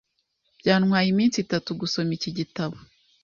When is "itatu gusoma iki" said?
1.45-2.29